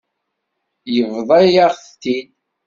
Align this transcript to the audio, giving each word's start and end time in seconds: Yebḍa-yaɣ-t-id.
Yebḍa-yaɣ-t-id. 0.95 2.29